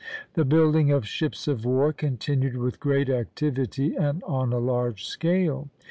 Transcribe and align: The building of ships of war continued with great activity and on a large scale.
The 0.33 0.45
building 0.45 0.89
of 0.89 1.07
ships 1.07 1.47
of 1.47 1.63
war 1.63 1.93
continued 1.93 2.57
with 2.57 2.79
great 2.79 3.07
activity 3.07 3.95
and 3.95 4.23
on 4.23 4.51
a 4.51 4.57
large 4.57 5.05
scale. 5.05 5.69